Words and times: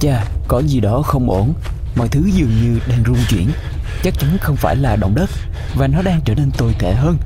Chà, 0.00 0.24
có 0.48 0.62
gì 0.62 0.80
đó 0.80 1.02
không 1.02 1.30
ổn. 1.30 1.54
Mọi 1.96 2.08
thứ 2.08 2.30
dường 2.34 2.62
như 2.62 2.80
đang 2.88 3.04
rung 3.06 3.18
chuyển. 3.28 3.50
Chắc 4.02 4.14
chắn 4.18 4.36
không 4.40 4.56
phải 4.56 4.76
là 4.76 4.96
động 4.96 5.14
đất 5.14 5.30
Và 5.74 5.86
nó 5.86 6.02
đang 6.02 6.20
trở 6.24 6.34
nên 6.34 6.50
tồi 6.58 6.74
tệ 6.78 6.94
hơn. 6.94 7.16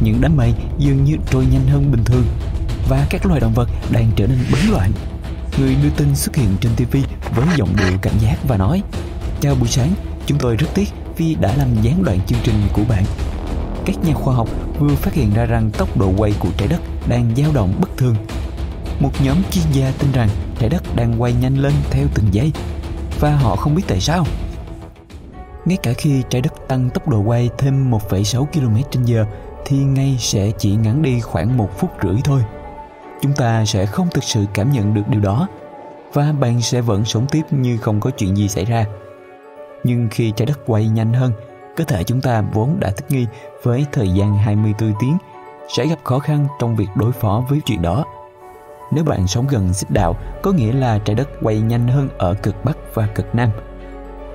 Những 0.00 0.20
đám 0.20 0.36
mây 0.36 0.54
dường 0.78 1.04
như 1.04 1.16
trôi 1.30 1.46
nhanh 1.46 1.66
hơn 1.68 1.92
bình 1.92 2.04
thường 2.04 2.24
Và 2.88 3.06
các 3.10 3.26
loài 3.26 3.40
động 3.40 3.54
vật 3.54 3.68
đang 3.92 4.10
trở 4.16 4.26
nên 4.26 4.38
bấn 4.52 4.60
loạn. 4.70 4.92
Người 5.58 5.74
đưa 5.82 5.90
tin 5.96 6.16
xuất 6.16 6.36
hiện 6.36 6.56
trên 6.60 6.72
TV 6.76 6.96
với 7.34 7.46
giọng 7.56 7.76
điệu 7.76 7.98
cảnh 8.02 8.18
giác 8.20 8.36
và 8.48 8.56
nói 8.56 8.82
Chào 9.40 9.54
buổi 9.54 9.68
sáng, 9.68 9.94
chúng 10.26 10.38
tôi 10.38 10.56
rất 10.56 10.66
tiếc 10.74 10.88
vì 11.16 11.34
đã 11.34 11.54
làm 11.56 11.68
gián 11.82 12.04
đoạn 12.04 12.20
chương 12.26 12.38
trình 12.44 12.62
của 12.72 12.82
bạn. 12.88 13.04
Các 13.86 13.96
nhà 14.04 14.14
khoa 14.14 14.34
học 14.34 14.48
vừa 14.78 14.94
phát 14.94 15.14
hiện 15.14 15.34
ra 15.34 15.44
rằng 15.44 15.70
tốc 15.70 15.96
độ 15.96 16.12
quay 16.16 16.32
của 16.38 16.48
trái 16.56 16.68
đất 16.68 16.80
đang 17.08 17.30
dao 17.36 17.52
động 17.52 17.74
bất 17.80 17.96
thường. 17.96 18.16
Một 19.00 19.10
nhóm 19.24 19.36
chuyên 19.50 19.64
gia 19.72 19.92
tin 19.98 20.12
rằng 20.12 20.28
trái 20.58 20.68
đất 20.68 20.82
đang 20.96 21.22
quay 21.22 21.32
nhanh 21.32 21.56
lên 21.56 21.72
theo 21.90 22.06
từng 22.14 22.26
giây 22.30 22.52
và 23.20 23.36
họ 23.36 23.56
không 23.56 23.74
biết 23.74 23.82
tại 23.88 24.00
sao. 24.00 24.24
Ngay 25.64 25.76
cả 25.82 25.92
khi 25.92 26.22
trái 26.30 26.42
đất 26.42 26.68
tăng 26.68 26.90
tốc 26.90 27.08
độ 27.08 27.20
quay 27.20 27.50
thêm 27.58 27.90
1,6 27.90 28.44
km 28.44 29.02
h 29.02 29.26
thì 29.66 29.76
ngay 29.76 30.16
sẽ 30.18 30.50
chỉ 30.58 30.74
ngắn 30.74 31.02
đi 31.02 31.20
khoảng 31.20 31.56
một 31.56 31.78
phút 31.78 31.90
rưỡi 32.02 32.16
thôi. 32.24 32.42
Chúng 33.22 33.32
ta 33.32 33.64
sẽ 33.64 33.86
không 33.86 34.08
thực 34.14 34.24
sự 34.24 34.44
cảm 34.54 34.72
nhận 34.72 34.94
được 34.94 35.08
điều 35.08 35.20
đó 35.20 35.48
và 36.12 36.32
bạn 36.40 36.60
sẽ 36.60 36.80
vẫn 36.80 37.04
sống 37.04 37.26
tiếp 37.30 37.42
như 37.50 37.76
không 37.76 38.00
có 38.00 38.10
chuyện 38.10 38.36
gì 38.36 38.48
xảy 38.48 38.64
ra. 38.64 38.86
Nhưng 39.84 40.08
khi 40.10 40.32
trái 40.36 40.46
đất 40.46 40.60
quay 40.66 40.88
nhanh 40.88 41.12
hơn, 41.12 41.32
cơ 41.76 41.84
thể 41.84 42.04
chúng 42.04 42.20
ta 42.20 42.44
vốn 42.52 42.76
đã 42.80 42.90
thích 42.90 43.06
nghi 43.08 43.26
với 43.62 43.86
thời 43.92 44.08
gian 44.08 44.38
24 44.38 44.92
tiếng 45.00 45.18
sẽ 45.76 45.86
gặp 45.86 45.98
khó 46.04 46.18
khăn 46.18 46.46
trong 46.58 46.76
việc 46.76 46.88
đối 46.94 47.12
phó 47.12 47.44
với 47.48 47.60
chuyện 47.66 47.82
đó. 47.82 48.04
Nếu 48.94 49.04
bạn 49.04 49.26
sống 49.26 49.46
gần 49.46 49.74
xích 49.74 49.90
đạo, 49.90 50.16
có 50.42 50.52
nghĩa 50.52 50.72
là 50.72 50.98
trái 50.98 51.16
đất 51.16 51.28
quay 51.42 51.60
nhanh 51.60 51.88
hơn 51.88 52.08
ở 52.18 52.34
cực 52.34 52.64
Bắc 52.64 52.76
và 52.94 53.06
cực 53.06 53.34
Nam. 53.34 53.48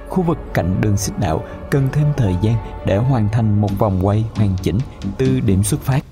Khu 0.09 0.23
vực 0.23 0.37
cạnh 0.53 0.81
đường 0.81 0.97
xích 0.97 1.19
đạo 1.19 1.43
cần 1.71 1.87
thêm 1.91 2.05
thời 2.17 2.35
gian 2.41 2.55
để 2.85 2.97
hoàn 2.97 3.29
thành 3.29 3.61
một 3.61 3.79
vòng 3.79 4.07
quay 4.07 4.25
hoàn 4.35 4.55
chỉnh 4.61 4.77
từ 5.17 5.39
điểm 5.39 5.63
xuất 5.63 5.81
phát. 5.81 6.05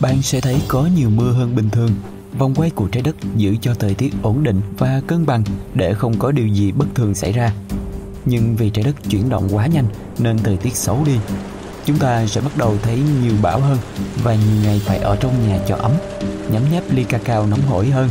Bạn 0.00 0.22
sẽ 0.22 0.40
thấy 0.40 0.62
có 0.68 0.88
nhiều 0.96 1.10
mưa 1.10 1.32
hơn 1.32 1.56
bình 1.56 1.70
thường. 1.70 1.90
Vòng 2.38 2.54
quay 2.54 2.70
của 2.70 2.88
trái 2.92 3.02
đất 3.02 3.16
giữ 3.36 3.56
cho 3.60 3.74
thời 3.74 3.94
tiết 3.94 4.14
ổn 4.22 4.42
định 4.42 4.60
và 4.78 5.00
cân 5.06 5.26
bằng 5.26 5.42
để 5.74 5.94
không 5.94 6.18
có 6.18 6.32
điều 6.32 6.46
gì 6.46 6.72
bất 6.72 6.86
thường 6.94 7.14
xảy 7.14 7.32
ra. 7.32 7.52
Nhưng 8.24 8.56
vì 8.56 8.70
trái 8.70 8.84
đất 8.84 8.94
chuyển 9.10 9.28
động 9.28 9.48
quá 9.52 9.66
nhanh 9.66 9.86
nên 10.18 10.38
thời 10.38 10.56
tiết 10.56 10.74
xấu 10.74 11.04
đi 11.06 11.18
chúng 11.86 11.98
ta 11.98 12.26
sẽ 12.26 12.40
bắt 12.40 12.52
đầu 12.56 12.76
thấy 12.82 13.02
nhiều 13.22 13.32
bão 13.42 13.60
hơn 13.60 13.78
và 14.22 14.34
nhiều 14.34 14.62
ngày 14.64 14.80
phải 14.84 14.98
ở 14.98 15.16
trong 15.16 15.48
nhà 15.48 15.58
cho 15.68 15.76
ấm, 15.76 15.92
nhấm 16.50 16.62
nháp 16.72 16.82
ly 16.90 17.04
cacao 17.04 17.46
nóng 17.46 17.60
hổi 17.60 17.86
hơn. 17.86 18.08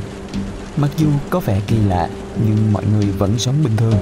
Mặc 0.77 0.91
dù 0.97 1.07
có 1.29 1.39
vẻ 1.39 1.61
kỳ 1.67 1.75
lạ, 1.87 2.09
nhưng 2.45 2.73
mọi 2.73 2.83
người 2.85 3.05
vẫn 3.05 3.39
sống 3.39 3.55
bình 3.63 3.77
thường. 3.77 3.95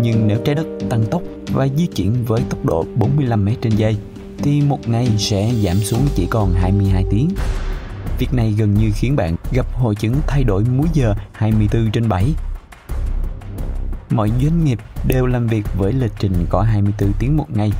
Nhưng 0.00 0.28
nếu 0.28 0.38
trái 0.44 0.54
đất 0.54 0.66
tăng 0.90 1.04
tốc 1.10 1.22
và 1.52 1.68
di 1.76 1.86
chuyển 1.86 2.24
với 2.24 2.40
tốc 2.50 2.64
độ 2.64 2.84
45 2.94 3.44
m 3.44 3.48
trên 3.62 3.76
giây, 3.76 3.96
thì 4.38 4.60
một 4.60 4.88
ngày 4.88 5.08
sẽ 5.18 5.52
giảm 5.64 5.76
xuống 5.76 6.06
chỉ 6.14 6.26
còn 6.30 6.52
22 6.54 7.04
tiếng. 7.10 7.28
Việc 8.18 8.34
này 8.34 8.54
gần 8.58 8.74
như 8.74 8.90
khiến 8.94 9.16
bạn 9.16 9.36
gặp 9.52 9.66
hội 9.74 9.94
chứng 9.94 10.14
thay 10.26 10.44
đổi 10.44 10.64
múi 10.64 10.86
giờ 10.92 11.14
24 11.32 11.90
trên 11.90 12.08
7. 12.08 12.24
Mọi 14.10 14.30
doanh 14.42 14.64
nghiệp 14.64 14.78
đều 15.08 15.26
làm 15.26 15.46
việc 15.46 15.66
với 15.78 15.92
lịch 15.92 16.12
trình 16.18 16.46
có 16.50 16.62
24 16.62 17.12
tiếng 17.18 17.36
một 17.36 17.46
ngày 17.54 17.72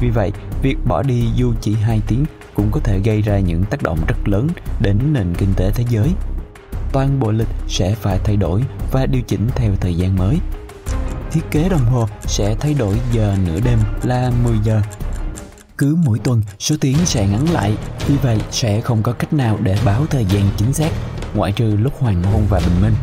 vì 0.00 0.10
vậy, 0.10 0.32
việc 0.62 0.76
bỏ 0.84 1.02
đi 1.02 1.28
dù 1.34 1.54
chỉ 1.60 1.74
2 1.74 2.00
tiếng 2.06 2.24
cũng 2.54 2.68
có 2.72 2.80
thể 2.84 2.98
gây 2.98 3.22
ra 3.22 3.38
những 3.38 3.64
tác 3.64 3.82
động 3.82 3.98
rất 4.08 4.28
lớn 4.28 4.48
đến 4.80 4.98
nền 5.12 5.34
kinh 5.38 5.54
tế 5.56 5.70
thế 5.74 5.84
giới. 5.90 6.08
Toàn 6.92 7.20
bộ 7.20 7.30
lịch 7.30 7.48
sẽ 7.68 7.94
phải 7.94 8.18
thay 8.24 8.36
đổi 8.36 8.62
và 8.92 9.06
điều 9.06 9.22
chỉnh 9.22 9.48
theo 9.54 9.72
thời 9.80 9.94
gian 9.94 10.16
mới. 10.16 10.38
Thiết 11.32 11.40
kế 11.50 11.68
đồng 11.68 11.84
hồ 11.84 12.08
sẽ 12.20 12.56
thay 12.60 12.74
đổi 12.74 13.00
giờ 13.12 13.36
nửa 13.46 13.60
đêm 13.60 13.78
là 14.02 14.32
10 14.44 14.54
giờ. 14.64 14.82
Cứ 15.78 15.96
mỗi 16.04 16.18
tuần, 16.18 16.42
số 16.58 16.76
tiếng 16.80 16.96
sẽ 17.04 17.26
ngắn 17.26 17.50
lại, 17.52 17.76
vì 18.06 18.16
vậy 18.16 18.38
sẽ 18.50 18.80
không 18.80 19.02
có 19.02 19.12
cách 19.12 19.32
nào 19.32 19.58
để 19.62 19.78
báo 19.84 20.06
thời 20.10 20.24
gian 20.24 20.48
chính 20.56 20.72
xác, 20.72 20.90
ngoại 21.34 21.52
trừ 21.52 21.76
lúc 21.76 21.92
hoàng 21.98 22.22
hôn 22.22 22.46
và 22.50 22.60
bình 22.60 22.82
minh. 22.82 22.94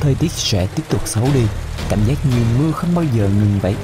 Thời 0.00 0.14
tiết 0.14 0.30
sẽ 0.30 0.66
tiếp 0.66 0.82
tục 0.90 1.00
xấu 1.04 1.24
đi, 1.34 1.42
cảm 1.88 1.98
giác 2.06 2.26
như 2.26 2.42
mưa 2.58 2.72
không 2.72 2.94
bao 2.94 3.04
giờ 3.04 3.28
ngừng 3.28 3.58
vậy 3.62 3.74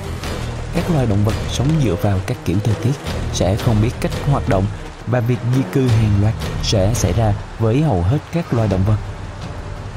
các 0.74 0.90
loài 0.90 1.06
động 1.06 1.24
vật 1.24 1.34
sống 1.50 1.68
dựa 1.84 1.94
vào 2.02 2.18
các 2.26 2.36
kiểu 2.44 2.56
thời 2.64 2.74
tiết 2.74 2.92
sẽ 3.32 3.56
không 3.56 3.76
biết 3.82 3.90
cách 4.00 4.12
hoạt 4.30 4.48
động 4.48 4.64
và 5.06 5.20
việc 5.20 5.38
di 5.56 5.62
cư 5.72 5.88
hàng 5.88 6.22
loạt 6.22 6.34
sẽ 6.62 6.94
xảy 6.94 7.12
ra 7.12 7.32
với 7.58 7.82
hầu 7.82 8.02
hết 8.02 8.18
các 8.32 8.54
loài 8.54 8.68
động 8.68 8.84
vật. 8.86 8.96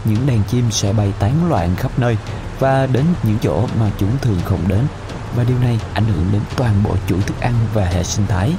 Những 0.05 0.27
đàn 0.27 0.43
chim 0.43 0.71
sẽ 0.71 0.93
bay 0.93 1.13
tán 1.19 1.49
loạn 1.49 1.75
khắp 1.75 1.91
nơi 1.97 2.17
và 2.59 2.85
đến 2.85 3.05
những 3.23 3.37
chỗ 3.41 3.67
mà 3.79 3.89
chúng 3.97 4.17
thường 4.21 4.39
không 4.45 4.67
đến 4.67 4.81
và 5.35 5.43
điều 5.43 5.57
này 5.59 5.79
ảnh 5.93 6.05
hưởng 6.05 6.25
đến 6.31 6.41
toàn 6.55 6.83
bộ 6.83 6.95
chuỗi 7.07 7.21
thức 7.21 7.39
ăn 7.41 7.53
và 7.73 7.85
hệ 7.85 8.03
sinh 8.03 8.27
thái. 8.27 8.53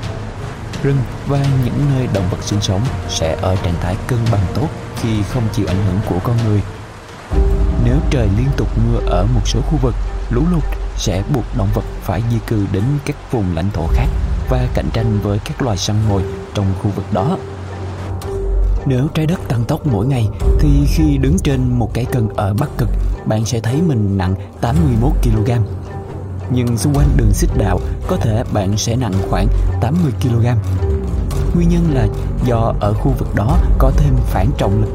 Rừng 0.82 0.98
và 1.26 1.38
những 1.64 1.86
nơi 1.94 2.08
động 2.14 2.28
vật 2.30 2.38
sinh 2.42 2.60
sống 2.60 2.82
sẽ 3.08 3.36
ở 3.42 3.56
trạng 3.56 3.80
thái 3.80 3.96
cân 4.06 4.18
bằng 4.32 4.46
tốt 4.54 4.68
khi 5.00 5.22
không 5.22 5.42
chịu 5.52 5.66
ảnh 5.66 5.84
hưởng 5.86 6.00
của 6.08 6.18
con 6.24 6.36
người. 6.46 6.60
Nếu 7.84 7.96
trời 8.10 8.28
liên 8.36 8.48
tục 8.56 8.68
mưa 8.78 8.98
ở 9.06 9.26
một 9.34 9.42
số 9.44 9.60
khu 9.60 9.78
vực, 9.82 9.94
lũ 10.30 10.42
lụt 10.50 10.64
sẽ 10.98 11.22
buộc 11.34 11.44
động 11.56 11.68
vật 11.74 11.84
phải 12.02 12.22
di 12.30 12.38
cư 12.46 12.66
đến 12.72 12.84
các 13.06 13.16
vùng 13.32 13.54
lãnh 13.54 13.70
thổ 13.70 13.86
khác 13.86 14.06
và 14.48 14.68
cạnh 14.74 14.88
tranh 14.92 15.18
với 15.22 15.38
các 15.44 15.62
loài 15.62 15.76
săn 15.76 15.96
mồi 16.08 16.22
trong 16.54 16.66
khu 16.82 16.90
vực 16.90 17.04
đó. 17.12 17.38
Nếu 18.86 19.08
trái 19.14 19.26
đất 19.26 19.40
tăng 19.48 19.64
tốc 19.64 19.86
mỗi 19.86 20.06
ngày 20.06 20.28
thì 20.60 20.68
khi 20.86 21.16
đứng 21.16 21.38
trên 21.38 21.78
một 21.78 21.94
cái 21.94 22.04
cân 22.04 22.28
ở 22.36 22.54
Bắc 22.54 22.68
Cực, 22.78 22.88
bạn 23.26 23.44
sẽ 23.44 23.60
thấy 23.60 23.82
mình 23.82 24.18
nặng 24.18 24.34
81 24.60 25.12
kg. 25.22 25.50
Nhưng 26.50 26.78
xung 26.78 26.94
quanh 26.94 27.08
đường 27.16 27.32
xích 27.32 27.50
đạo 27.56 27.80
có 28.08 28.16
thể 28.16 28.44
bạn 28.52 28.76
sẽ 28.76 28.96
nặng 28.96 29.14
khoảng 29.30 29.46
80 29.80 30.12
kg. 30.22 30.46
Nguyên 31.54 31.68
nhân 31.68 31.94
là 31.94 32.06
do 32.44 32.74
ở 32.80 32.94
khu 32.94 33.14
vực 33.18 33.34
đó 33.34 33.58
có 33.78 33.92
thêm 33.96 34.14
phản 34.16 34.50
trọng 34.58 34.80
lực. 34.80 34.90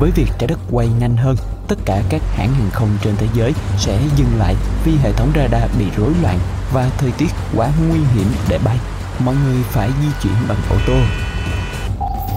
Với 0.00 0.10
việc 0.10 0.28
trái 0.38 0.46
đất 0.46 0.58
quay 0.70 0.88
nhanh 1.00 1.16
hơn 1.16 1.36
tất 1.68 1.78
cả 1.84 2.02
các 2.08 2.22
hãng 2.34 2.54
hàng 2.54 2.70
không 2.72 2.88
trên 3.02 3.14
thế 3.16 3.26
giới 3.34 3.52
sẽ 3.78 4.00
dừng 4.16 4.38
lại 4.38 4.54
vì 4.84 4.96
hệ 4.96 5.12
thống 5.12 5.32
radar 5.34 5.70
bị 5.78 5.84
rối 5.96 6.12
loạn 6.22 6.38
và 6.72 6.90
thời 6.98 7.12
tiết 7.12 7.28
quá 7.56 7.70
nguy 7.88 7.98
hiểm 8.14 8.26
để 8.48 8.58
bay. 8.64 8.78
Mọi 9.18 9.34
người 9.44 9.56
phải 9.62 9.90
di 10.02 10.08
chuyển 10.22 10.34
bằng 10.48 10.58
ô 10.70 10.76
tô. 10.86 10.96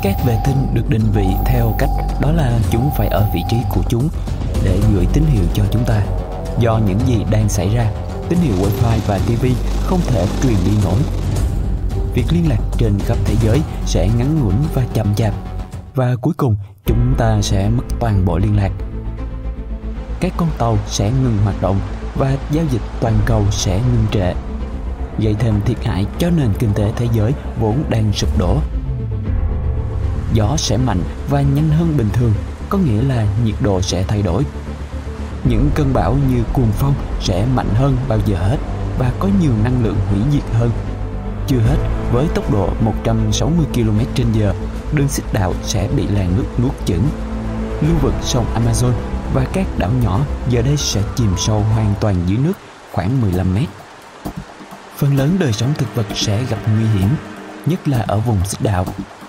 Các 0.04 0.16
vệ 0.26 0.38
tinh 0.46 0.68
được 0.74 0.90
định 0.90 1.12
vị 1.14 1.28
theo 1.46 1.76
cách 1.80 1.90
đó 2.22 2.32
là 2.32 2.60
chúng 2.72 2.90
phải 2.98 3.08
ở 3.08 3.28
vị 3.34 3.42
trí 3.50 3.58
của 3.70 3.82
chúng 3.90 4.10
để 4.64 4.80
gửi 4.94 5.06
tín 5.14 5.24
hiệu 5.26 5.44
cho 5.54 5.64
chúng 5.72 5.84
ta. 5.86 6.02
Do 6.60 6.80
những 6.88 7.00
gì 7.08 7.26
đang 7.32 7.50
xảy 7.50 7.70
ra, 7.76 7.92
tín 8.30 8.40
hiệu 8.40 8.56
wifi 8.56 9.00
và 9.08 9.18
TV 9.18 9.46
không 9.84 10.00
thể 10.08 10.26
truyền 10.44 10.56
đi 10.66 10.72
nổi. 10.84 11.00
Việc 12.14 12.26
liên 12.32 12.50
lạc 12.50 12.60
trên 12.78 13.00
khắp 13.00 13.18
thế 13.26 13.36
giới 13.44 13.62
sẽ 13.86 14.10
ngắn 14.18 14.40
ngủn 14.40 14.54
và 14.74 14.84
chậm 14.94 15.16
chạp 15.16 15.34
và 15.96 16.16
cuối 16.22 16.34
cùng 16.38 16.56
chúng 16.86 17.16
ta 17.18 17.42
sẽ 17.42 17.70
mất 17.70 17.84
toàn 18.00 18.26
bộ 18.26 18.38
liên 18.38 18.58
lạc 18.58 18.72
các 20.20 20.34
con 20.38 20.50
tàu 20.58 20.78
sẽ 20.88 21.12
ngừng 21.12 21.38
hoạt 21.44 21.62
động 21.62 21.80
và 22.16 22.36
giao 22.52 22.66
dịch 22.72 22.82
toàn 23.00 23.14
cầu 23.26 23.44
sẽ 23.52 23.80
ngừng 23.80 24.06
trệ. 24.12 24.34
Gây 25.20 25.36
thêm 25.40 25.62
thiệt 25.66 25.86
hại 25.86 26.06
cho 26.20 26.30
nền 26.30 26.50
kinh 26.60 26.74
tế 26.74 26.92
thế 26.96 27.08
giới 27.14 27.34
vốn 27.60 27.84
đang 27.90 28.14
sụp 28.14 28.38
đổ. 28.40 28.58
Gió 30.34 30.58
sẽ 30.58 30.78
mạnh 30.78 31.02
và 31.30 31.42
nhanh 31.42 31.70
hơn 31.70 31.98
bình 31.98 32.10
thường, 32.14 32.34
có 32.70 32.78
nghĩa 32.78 33.02
là 33.02 33.26
nhiệt 33.46 33.56
độ 33.62 33.82
sẽ 33.82 34.04
thay 34.08 34.22
đổi. 34.22 34.44
Những 35.44 35.70
cơn 35.76 35.94
bão 35.94 36.18
như 36.30 36.44
cuồng 36.54 36.72
phong 36.72 36.94
sẽ 37.22 37.46
mạnh 37.56 37.70
hơn 37.76 37.98
bao 38.08 38.20
giờ 38.26 38.38
hết 38.38 38.58
và 39.00 39.12
có 39.20 39.30
nhiều 39.42 39.52
năng 39.64 39.84
lượng 39.84 39.98
hủy 40.10 40.20
diệt 40.32 40.44
hơn. 40.54 40.72
Chưa 41.48 41.60
hết, 41.60 41.78
với 42.12 42.28
tốc 42.36 42.52
độ 42.52 42.70
160 42.82 43.66
km/h 43.74 44.54
đường 44.94 45.08
xích 45.08 45.26
đạo 45.34 45.54
sẽ 45.64 45.88
bị 45.96 46.08
làn 46.08 46.38
nước 46.38 46.46
nuốt 46.64 46.72
chửng. 46.86 47.04
Lưu 47.82 47.96
vực 48.02 48.14
sông 48.22 48.46
Amazon 48.56 48.92
và 49.34 49.46
các 49.54 49.66
đảo 49.78 49.92
nhỏ 50.04 50.20
giờ 50.50 50.62
đây 50.62 50.78
sẽ 50.78 51.02
chìm 51.16 51.34
sâu 51.38 51.60
hoàn 51.60 51.94
toàn 52.02 52.16
dưới 52.26 52.38
nước 52.38 52.54
khoảng 52.92 53.22
15 53.22 53.56
mét. 53.56 53.68
Phần 54.98 55.18
lớn 55.18 55.38
đời 55.40 55.54
sống 55.54 55.74
thực 55.78 55.96
vật 55.96 56.06
sẽ 56.16 56.44
gặp 56.44 56.58
nguy 56.76 56.86
hiểm, 56.86 57.10
nhất 57.66 57.88
là 57.88 58.06
ở 58.08 58.20
vùng 58.20 58.46
xích 58.46 58.62
đạo. 58.62 58.86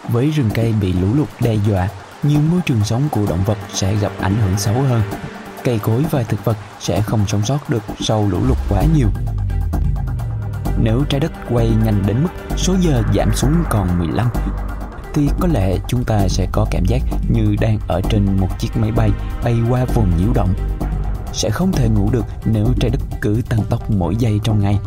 Với 0.08 0.30
rừng 0.30 0.50
cây 0.54 0.74
bị 0.80 0.92
lũ 0.92 1.08
lụt 1.14 1.28
đe 1.40 1.54
dọa, 1.54 1.88
nhiều 2.22 2.40
môi 2.50 2.60
trường 2.66 2.84
sống 2.84 3.08
của 3.10 3.26
động 3.28 3.44
vật 3.44 3.58
sẽ 3.72 3.94
gặp 3.94 4.12
ảnh 4.20 4.36
hưởng 4.36 4.58
xấu 4.58 4.74
hơn. 4.74 5.02
Cây 5.64 5.78
cối 5.78 6.04
và 6.10 6.22
thực 6.22 6.44
vật 6.44 6.56
sẽ 6.80 7.00
không 7.02 7.26
sống 7.26 7.44
sót 7.44 7.70
được 7.70 7.82
sau 8.00 8.28
lũ 8.30 8.38
lụt 8.48 8.58
quá 8.68 8.82
nhiều. 8.94 9.08
Nếu 10.82 11.04
trái 11.08 11.20
đất 11.20 11.32
quay 11.50 11.68
nhanh 11.84 12.02
đến 12.06 12.22
mức 12.22 12.56
số 12.56 12.74
giờ 12.80 13.02
giảm 13.14 13.34
xuống 13.34 13.54
còn 13.70 13.98
15 13.98 14.28
thì 15.14 15.28
có 15.40 15.48
lẽ 15.52 15.76
chúng 15.88 16.04
ta 16.04 16.28
sẽ 16.28 16.46
có 16.52 16.66
cảm 16.70 16.84
giác 16.84 17.02
như 17.28 17.56
đang 17.60 17.78
ở 17.88 18.00
trên 18.10 18.36
một 18.40 18.48
chiếc 18.58 18.76
máy 18.76 18.92
bay 18.92 19.10
bay 19.44 19.56
qua 19.70 19.84
vùng 19.94 20.10
nhiễu 20.18 20.32
động. 20.34 20.54
Sẽ 21.32 21.50
không 21.50 21.72
thể 21.72 21.88
ngủ 21.88 22.10
được 22.10 22.24
nếu 22.44 22.66
trái 22.80 22.90
đất 22.90 23.00
cứ 23.20 23.42
tăng 23.48 23.64
tốc 23.70 23.90
mỗi 23.90 24.16
giây 24.16 24.40
trong 24.44 24.60
ngày. 24.60 24.78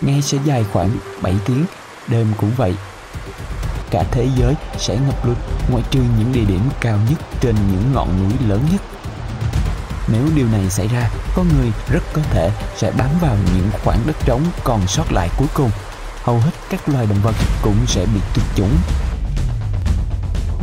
Ngày 0.00 0.22
sẽ 0.22 0.38
dài 0.44 0.64
khoảng 0.72 0.90
7 1.22 1.34
tiếng, 1.46 1.64
đêm 2.08 2.26
cũng 2.40 2.50
vậy. 2.56 2.74
Cả 3.90 4.04
thế 4.10 4.28
giới 4.36 4.54
sẽ 4.78 4.98
ngập 5.06 5.26
lụt 5.26 5.36
ngoại 5.70 5.84
trừ 5.90 6.00
những 6.18 6.32
địa 6.32 6.44
điểm 6.44 6.60
cao 6.80 6.98
nhất 7.10 7.18
trên 7.40 7.54
những 7.72 7.92
ngọn 7.94 8.08
núi 8.22 8.32
lớn 8.48 8.60
nhất. 8.72 8.80
Nếu 10.12 10.22
điều 10.34 10.46
này 10.46 10.70
xảy 10.70 10.88
ra, 10.88 11.10
con 11.36 11.46
người 11.48 11.72
rất 11.90 12.02
có 12.12 12.22
thể 12.30 12.50
sẽ 12.76 12.92
bám 12.98 13.10
vào 13.20 13.36
những 13.54 13.70
khoảng 13.84 13.98
đất 14.06 14.16
trống 14.24 14.42
còn 14.64 14.86
sót 14.86 15.12
lại 15.12 15.28
cuối 15.38 15.48
cùng. 15.54 15.70
Hầu 16.22 16.38
hết 16.38 16.50
các 16.70 16.88
loài 16.88 17.06
động 17.06 17.20
vật 17.22 17.34
cũng 17.62 17.86
sẽ 17.86 18.06
bị 18.14 18.20
tuyệt 18.34 18.44
chủng. 18.56 18.76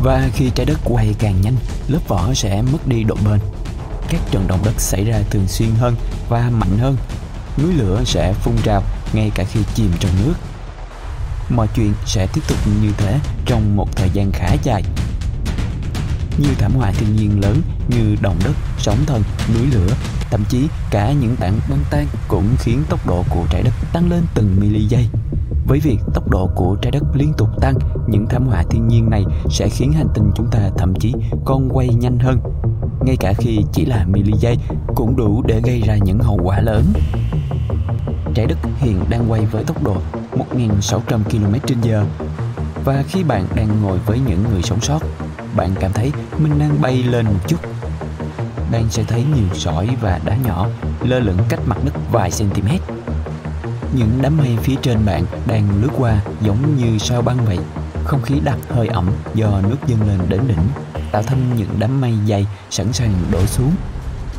Và 0.04 0.30
khi 0.34 0.50
trái 0.56 0.66
đất 0.66 0.80
quay 0.84 1.16
càng 1.20 1.42
nhanh, 1.42 1.56
lớp 1.88 2.00
vỏ 2.08 2.34
sẽ 2.34 2.62
mất 2.62 2.88
đi 2.88 3.04
độ 3.04 3.16
bền. 3.26 3.40
Các 4.10 4.22
trận 4.32 4.48
động 4.48 4.60
đất 4.66 4.82
xảy 4.82 5.06
ra 5.06 5.20
thường 5.30 5.48
xuyên 5.48 5.70
hơn 5.80 5.96
và 6.30 6.50
mạnh 6.50 6.78
hơn. 6.78 6.98
Núi 7.58 7.74
lửa 7.74 8.04
sẽ 8.06 8.34
phun 8.34 8.56
trào 8.64 8.84
ngay 9.14 9.32
cả 9.36 9.44
khi 9.44 9.60
chìm 9.76 9.92
trong 10.00 10.12
nước. 10.26 10.34
Mọi 11.50 11.68
chuyện 11.76 11.94
sẽ 12.06 12.28
tiếp 12.34 12.42
tục 12.48 12.58
như 12.82 12.92
thế 12.98 13.20
trong 13.46 13.76
một 13.76 13.96
thời 13.96 14.10
gian 14.10 14.32
khá 14.32 14.54
dài 14.64 14.84
nhiều 16.38 16.54
thảm 16.58 16.72
họa 16.76 16.92
thiên 16.92 17.16
nhiên 17.16 17.40
lớn 17.40 17.62
như 17.88 18.16
động 18.22 18.40
đất, 18.44 18.54
sóng 18.78 19.06
thần, 19.06 19.24
núi 19.54 19.68
lửa, 19.72 19.96
thậm 20.32 20.44
chí 20.50 20.68
cả 20.92 21.12
những 21.12 21.36
tảng 21.36 21.60
băng 21.70 21.84
tan 21.90 22.08
cũng 22.28 22.56
khiến 22.60 22.84
tốc 22.90 23.08
độ 23.08 23.24
của 23.30 23.46
trái 23.50 23.64
đất 23.64 23.74
tăng 23.94 24.10
lên 24.10 24.24
từng 24.34 24.56
mili 24.60 24.86
giây. 24.86 25.08
Với 25.68 25.80
việc 25.80 25.98
tốc 26.14 26.30
độ 26.30 26.50
của 26.56 26.76
trái 26.82 26.92
đất 26.92 27.04
liên 27.14 27.34
tục 27.38 27.50
tăng, 27.62 27.76
những 28.08 28.26
thảm 28.28 28.46
họa 28.46 28.64
thiên 28.70 28.88
nhiên 28.88 29.10
này 29.10 29.24
sẽ 29.50 29.70
khiến 29.70 29.92
hành 29.92 30.08
tinh 30.14 30.32
chúng 30.36 30.48
ta 30.52 30.70
thậm 30.78 30.94
chí 31.00 31.14
còn 31.46 31.70
quay 31.70 31.88
nhanh 31.88 32.20
hơn. 32.20 32.40
Ngay 33.06 33.18
cả 33.20 33.34
khi 33.34 33.60
chỉ 33.74 33.86
là 33.86 34.06
mili 34.06 34.34
giây 34.40 34.58
cũng 34.96 35.16
đủ 35.16 35.44
để 35.48 35.62
gây 35.66 35.82
ra 35.82 35.98
những 35.98 36.20
hậu 36.20 36.40
quả 36.44 36.62
lớn. 36.62 36.84
Trái 38.36 38.46
đất 38.46 38.58
hiện 38.78 39.00
đang 39.10 39.32
quay 39.32 39.46
với 39.46 39.64
tốc 39.64 39.84
độ 39.84 39.96
1.600 40.36 41.24
km/h 41.24 42.06
và 42.86 43.04
khi 43.08 43.24
bạn 43.24 43.46
đang 43.56 43.82
ngồi 43.82 43.98
với 44.06 44.20
những 44.28 44.44
người 44.52 44.62
sống 44.62 44.82
sót 44.82 45.00
bạn 45.56 45.70
cảm 45.80 45.94
thấy 45.94 46.12
mình 46.38 46.60
đang 46.60 46.82
bay 46.82 47.04
lên 47.04 47.26
một 47.26 47.40
chút 47.48 47.58
bạn 48.72 48.86
sẽ 48.90 49.04
thấy 49.04 49.24
nhiều 49.36 49.48
sỏi 49.54 49.90
và 50.02 50.20
đá 50.26 50.36
nhỏ 50.36 50.68
lơ 51.02 51.20
lửng 51.20 51.38
cách 51.50 51.60
mặt 51.66 51.78
đất 51.86 51.94
vài 52.12 52.30
cm 52.40 52.93
những 53.94 54.20
đám 54.22 54.38
mây 54.38 54.58
phía 54.64 54.76
trên 54.82 55.06
bạn 55.06 55.26
đang 55.48 55.82
lướt 55.82 55.90
qua 55.98 56.22
giống 56.42 56.78
như 56.78 56.98
sao 56.98 57.22
băng 57.22 57.46
vậy 57.46 57.58
không 58.04 58.22
khí 58.22 58.36
đặc 58.44 58.58
hơi 58.70 58.88
ẩm 58.88 59.12
do 59.34 59.62
nước 59.62 59.78
dâng 59.88 60.08
lên 60.08 60.20
đến 60.30 60.42
đỉnh 60.48 60.68
tạo 61.12 61.24
thành 61.24 61.56
những 61.58 61.70
đám 61.80 62.02
mây 62.02 62.14
dày 62.28 62.48
sẵn 62.70 62.94
sàng 62.94 63.14
đổ 63.32 63.46
xuống 63.46 63.72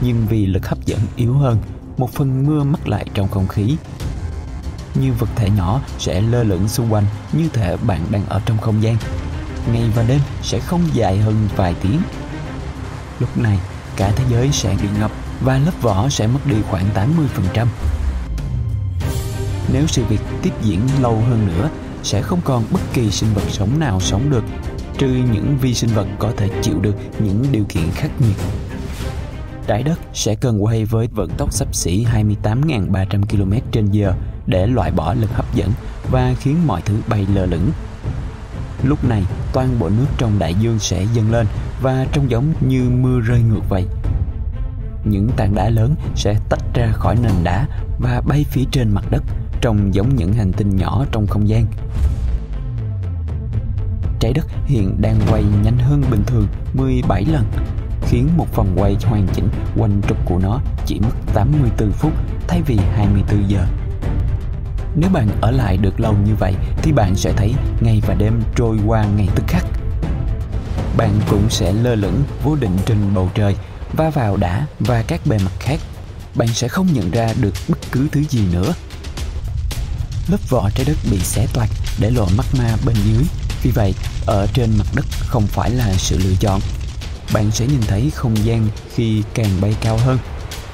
nhưng 0.00 0.26
vì 0.26 0.46
lực 0.46 0.66
hấp 0.66 0.86
dẫn 0.86 1.00
yếu 1.16 1.34
hơn 1.34 1.58
một 1.96 2.10
phần 2.12 2.46
mưa 2.46 2.64
mắc 2.64 2.88
lại 2.88 3.06
trong 3.14 3.28
không 3.28 3.48
khí 3.48 3.76
như 4.94 5.12
vật 5.12 5.28
thể 5.36 5.50
nhỏ 5.50 5.80
sẽ 5.98 6.20
lơ 6.20 6.42
lửng 6.42 6.68
xung 6.68 6.92
quanh 6.92 7.04
như 7.32 7.48
thể 7.52 7.76
bạn 7.76 8.00
đang 8.10 8.26
ở 8.26 8.40
trong 8.46 8.58
không 8.58 8.82
gian 8.82 8.96
ngày 9.72 9.90
và 9.94 10.02
đêm 10.02 10.20
sẽ 10.42 10.60
không 10.60 10.80
dài 10.92 11.18
hơn 11.18 11.48
vài 11.56 11.74
tiếng. 11.82 12.00
Lúc 13.18 13.38
này, 13.38 13.58
cả 13.96 14.12
thế 14.16 14.24
giới 14.30 14.52
sẽ 14.52 14.76
bị 14.82 14.88
ngập 15.00 15.10
và 15.40 15.58
lớp 15.58 15.82
vỏ 15.82 16.08
sẽ 16.08 16.26
mất 16.26 16.40
đi 16.44 16.56
khoảng 16.70 16.86
80%. 17.54 17.66
Nếu 19.74 19.86
sự 19.86 20.04
việc 20.04 20.20
tiếp 20.42 20.50
diễn 20.62 20.80
lâu 21.00 21.22
hơn 21.28 21.46
nữa, 21.46 21.68
sẽ 22.02 22.22
không 22.22 22.40
còn 22.44 22.64
bất 22.70 22.80
kỳ 22.92 23.10
sinh 23.10 23.34
vật 23.34 23.42
sống 23.48 23.78
nào 23.78 24.00
sống 24.00 24.30
được, 24.30 24.44
trừ 24.98 25.08
những 25.32 25.56
vi 25.60 25.74
sinh 25.74 25.90
vật 25.90 26.06
có 26.18 26.32
thể 26.36 26.48
chịu 26.62 26.80
được 26.80 26.94
những 27.18 27.44
điều 27.52 27.64
kiện 27.64 27.90
khắc 27.90 28.10
nghiệt. 28.20 28.36
Trái 29.66 29.82
đất 29.82 30.00
sẽ 30.12 30.34
cần 30.34 30.64
quay 30.64 30.84
với 30.84 31.06
vận 31.06 31.30
tốc 31.30 31.52
sắp 31.52 31.74
xỉ 31.74 32.04
28.300 32.04 33.22
km/h 33.22 34.12
để 34.46 34.66
loại 34.66 34.90
bỏ 34.90 35.14
lực 35.14 35.30
hấp 35.30 35.54
dẫn 35.54 35.70
và 36.10 36.34
khiến 36.40 36.66
mọi 36.66 36.82
thứ 36.82 36.96
bay 37.08 37.26
lơ 37.34 37.46
lửng 37.46 37.70
Lúc 38.84 39.04
này, 39.04 39.22
toàn 39.52 39.78
bộ 39.78 39.88
nước 39.88 40.06
trong 40.18 40.38
đại 40.38 40.54
dương 40.54 40.78
sẽ 40.78 41.06
dâng 41.14 41.32
lên 41.32 41.46
và 41.82 42.06
trông 42.12 42.30
giống 42.30 42.52
như 42.60 42.90
mưa 42.90 43.20
rơi 43.20 43.40
ngược 43.40 43.68
vậy. 43.68 43.84
Những 45.04 45.28
tảng 45.36 45.54
đá 45.54 45.70
lớn 45.70 45.94
sẽ 46.16 46.36
tách 46.48 46.74
ra 46.74 46.92
khỏi 46.92 47.16
nền 47.22 47.44
đá 47.44 47.66
và 47.98 48.22
bay 48.26 48.44
phía 48.50 48.64
trên 48.72 48.90
mặt 48.94 49.04
đất, 49.10 49.22
trông 49.64 49.94
giống 49.94 50.16
những 50.16 50.32
hành 50.32 50.52
tinh 50.52 50.76
nhỏ 50.76 51.04
trong 51.12 51.26
không 51.26 51.48
gian. 51.48 51.66
Trái 54.20 54.32
đất 54.32 54.46
hiện 54.64 54.96
đang 55.00 55.20
quay 55.30 55.44
nhanh 55.64 55.78
hơn 55.78 56.02
bình 56.10 56.22
thường 56.26 56.46
17 56.74 57.24
lần, 57.24 57.44
khiến 58.02 58.28
một 58.36 58.56
vòng 58.56 58.68
quay 58.76 58.96
hoàn 59.04 59.26
chỉnh 59.34 59.48
quanh 59.76 60.00
trục 60.08 60.18
của 60.24 60.38
nó 60.38 60.60
chỉ 60.86 61.00
mất 61.00 61.32
84 61.34 61.92
phút 61.92 62.12
thay 62.48 62.62
vì 62.62 62.76
24 62.76 63.50
giờ. 63.50 63.66
Nếu 64.96 65.10
bạn 65.10 65.28
ở 65.40 65.50
lại 65.50 65.76
được 65.76 66.00
lâu 66.00 66.14
như 66.26 66.34
vậy 66.34 66.54
thì 66.82 66.92
bạn 66.92 67.16
sẽ 67.16 67.32
thấy 67.36 67.54
ngày 67.80 68.02
và 68.06 68.14
đêm 68.14 68.42
trôi 68.56 68.78
qua 68.86 69.04
ngày 69.16 69.28
tức 69.34 69.44
khắc. 69.48 69.64
Bạn 70.96 71.10
cũng 71.30 71.50
sẽ 71.50 71.72
lơ 71.72 71.94
lửng 71.94 72.22
vô 72.42 72.56
định 72.56 72.76
trên 72.86 72.98
bầu 73.14 73.30
trời 73.34 73.56
va 73.92 74.10
vào 74.10 74.36
đá 74.36 74.66
và 74.80 75.04
các 75.06 75.20
bề 75.26 75.38
mặt 75.38 75.52
khác. 75.58 75.80
Bạn 76.34 76.48
sẽ 76.48 76.68
không 76.68 76.86
nhận 76.92 77.10
ra 77.10 77.32
được 77.40 77.54
bất 77.68 77.78
cứ 77.92 78.08
thứ 78.12 78.22
gì 78.22 78.42
nữa. 78.52 78.74
Lớp 80.28 80.50
vỏ 80.50 80.70
trái 80.74 80.84
đất 80.84 80.96
bị 81.10 81.18
xé 81.18 81.46
toạc 81.52 81.68
để 81.98 82.10
lộ 82.10 82.26
magma 82.36 82.76
bên 82.86 82.96
dưới. 83.04 83.24
Vì 83.62 83.70
vậy, 83.70 83.94
ở 84.26 84.46
trên 84.54 84.70
mặt 84.78 84.86
đất 84.94 85.06
không 85.26 85.46
phải 85.46 85.70
là 85.70 85.94
sự 85.98 86.18
lựa 86.18 86.34
chọn. 86.40 86.60
Bạn 87.32 87.50
sẽ 87.50 87.66
nhìn 87.66 87.82
thấy 87.86 88.10
không 88.14 88.44
gian 88.44 88.68
khi 88.94 89.22
càng 89.34 89.60
bay 89.60 89.76
cao 89.80 89.98
hơn. 89.98 90.18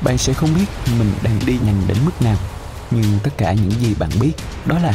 Bạn 0.00 0.18
sẽ 0.18 0.32
không 0.32 0.54
biết 0.54 0.66
mình 0.98 1.12
đang 1.22 1.40
đi 1.46 1.52
nhanh 1.52 1.82
đến 1.88 1.96
mức 2.04 2.22
nào 2.22 2.36
nhưng 2.90 3.18
tất 3.22 3.30
cả 3.36 3.52
những 3.52 3.80
gì 3.80 3.94
bạn 3.94 4.10
biết 4.20 4.32
đó 4.66 4.78
là 4.78 4.92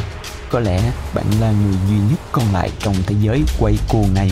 có 0.49 0.59
lẽ 0.59 0.91
bạn 1.13 1.25
là 1.39 1.51
người 1.51 1.75
duy 1.89 1.97
nhất 1.97 2.19
còn 2.31 2.53
lại 2.53 2.71
trong 2.79 2.95
thế 3.07 3.15
giới 3.21 3.43
quay 3.59 3.77
cuồng 3.89 4.13
này 4.13 4.31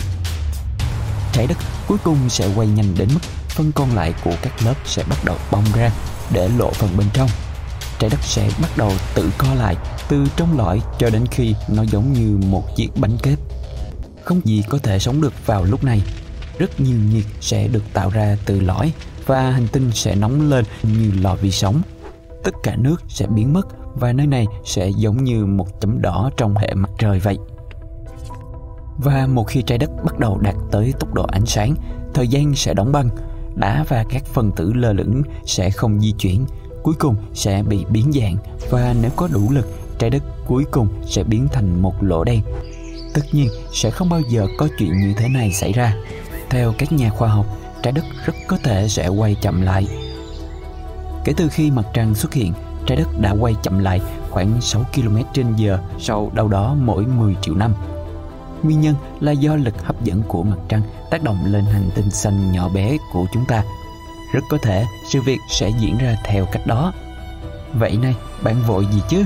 trái 1.32 1.46
đất 1.46 1.58
cuối 1.88 1.98
cùng 2.04 2.28
sẽ 2.28 2.48
quay 2.56 2.68
nhanh 2.68 2.94
đến 2.98 3.08
mức 3.14 3.20
phần 3.48 3.72
còn 3.72 3.94
lại 3.94 4.14
của 4.24 4.34
các 4.42 4.52
lớp 4.64 4.74
sẽ 4.86 5.02
bắt 5.08 5.24
đầu 5.24 5.36
bong 5.50 5.64
ra 5.74 5.90
để 6.32 6.48
lộ 6.58 6.70
phần 6.70 6.96
bên 6.96 7.06
trong 7.12 7.30
trái 7.98 8.10
đất 8.10 8.20
sẽ 8.22 8.50
bắt 8.62 8.76
đầu 8.76 8.92
tự 9.14 9.30
co 9.38 9.54
lại 9.54 9.76
từ 10.08 10.26
trong 10.36 10.58
lõi 10.58 10.82
cho 10.98 11.10
đến 11.10 11.26
khi 11.30 11.54
nó 11.68 11.82
giống 11.82 12.12
như 12.12 12.38
một 12.48 12.76
chiếc 12.76 12.88
bánh 12.96 13.16
kép. 13.22 13.38
Không 14.24 14.40
gì 14.44 14.62
có 14.68 14.78
thể 14.78 14.98
sống 14.98 15.20
được 15.20 15.46
vào 15.46 15.64
lúc 15.64 15.84
này. 15.84 16.02
Rất 16.58 16.80
nhiều 16.80 16.96
nhiệt 17.12 17.24
sẽ 17.40 17.68
được 17.68 17.82
tạo 17.92 18.10
ra 18.10 18.36
từ 18.46 18.60
lõi 18.60 18.92
và 19.26 19.50
hành 19.50 19.68
tinh 19.72 19.90
sẽ 19.92 20.14
nóng 20.14 20.50
lên 20.50 20.64
như 20.82 21.12
lò 21.20 21.34
vi 21.34 21.50
sóng. 21.50 21.82
Tất 22.44 22.54
cả 22.62 22.76
nước 22.76 23.02
sẽ 23.08 23.26
biến 23.26 23.52
mất 23.52 23.66
và 23.94 24.12
nơi 24.12 24.26
này 24.26 24.46
sẽ 24.64 24.88
giống 24.88 25.24
như 25.24 25.46
một 25.46 25.80
chấm 25.80 26.02
đỏ 26.02 26.30
trong 26.36 26.56
hệ 26.56 26.74
mặt 26.74 26.90
trời 26.98 27.20
vậy. 27.20 27.38
Và 28.98 29.26
một 29.26 29.44
khi 29.44 29.62
trái 29.62 29.78
đất 29.78 29.90
bắt 30.04 30.18
đầu 30.18 30.38
đạt 30.38 30.54
tới 30.70 30.92
tốc 31.00 31.14
độ 31.14 31.22
ánh 31.22 31.46
sáng, 31.46 31.74
thời 32.14 32.28
gian 32.28 32.54
sẽ 32.54 32.74
đóng 32.74 32.92
băng, 32.92 33.08
đá 33.54 33.84
và 33.88 34.04
các 34.10 34.24
phân 34.24 34.52
tử 34.52 34.72
lơ 34.72 34.92
lửng 34.92 35.22
sẽ 35.46 35.70
không 35.70 36.00
di 36.00 36.12
chuyển, 36.12 36.46
cuối 36.82 36.94
cùng 36.98 37.16
sẽ 37.34 37.62
bị 37.62 37.84
biến 37.90 38.12
dạng. 38.12 38.36
Và 38.70 38.94
nếu 39.02 39.10
có 39.16 39.28
đủ 39.32 39.50
lực, 39.50 39.66
trái 39.98 40.10
đất 40.10 40.22
cuối 40.46 40.64
cùng 40.70 40.88
sẽ 41.06 41.24
biến 41.24 41.48
thành 41.52 41.82
một 41.82 42.02
lỗ 42.02 42.24
đen. 42.24 42.40
Tất 43.14 43.22
nhiên 43.32 43.48
sẽ 43.72 43.90
không 43.90 44.08
bao 44.08 44.20
giờ 44.30 44.46
có 44.58 44.68
chuyện 44.78 45.00
như 45.00 45.14
thế 45.16 45.28
này 45.28 45.52
xảy 45.52 45.72
ra. 45.72 45.96
Theo 46.50 46.74
các 46.78 46.92
nhà 46.92 47.10
khoa 47.10 47.28
học, 47.28 47.46
trái 47.82 47.92
đất 47.92 48.04
rất 48.26 48.34
có 48.46 48.58
thể 48.64 48.88
sẽ 48.88 49.08
quay 49.08 49.36
chậm 49.42 49.62
lại 49.62 49.86
Kể 51.24 51.32
từ 51.36 51.48
khi 51.48 51.70
mặt 51.70 51.84
trăng 51.92 52.14
xuất 52.14 52.34
hiện, 52.34 52.52
trái 52.86 52.96
đất 52.96 53.08
đã 53.20 53.34
quay 53.40 53.54
chậm 53.62 53.78
lại 53.78 54.00
khoảng 54.30 54.60
6 54.60 54.84
km 54.94 55.16
trên 55.32 55.56
giờ 55.56 55.78
sau 55.98 56.30
đâu 56.34 56.48
đó 56.48 56.76
mỗi 56.78 57.06
10 57.06 57.36
triệu 57.42 57.54
năm. 57.54 57.74
Nguyên 58.62 58.80
nhân 58.80 58.94
là 59.20 59.32
do 59.32 59.56
lực 59.56 59.82
hấp 59.82 60.04
dẫn 60.04 60.22
của 60.28 60.42
mặt 60.42 60.56
trăng 60.68 60.82
tác 61.10 61.22
động 61.22 61.38
lên 61.46 61.64
hành 61.64 61.90
tinh 61.94 62.10
xanh 62.10 62.52
nhỏ 62.52 62.68
bé 62.68 62.96
của 63.12 63.26
chúng 63.32 63.44
ta. 63.48 63.64
Rất 64.32 64.44
có 64.50 64.58
thể 64.62 64.84
sự 65.08 65.20
việc 65.20 65.38
sẽ 65.50 65.70
diễn 65.80 65.98
ra 65.98 66.16
theo 66.24 66.46
cách 66.52 66.66
đó. 66.66 66.92
Vậy 67.74 67.96
này, 67.96 68.14
bạn 68.42 68.62
vội 68.66 68.86
gì 68.92 69.00
chứ? 69.08 69.24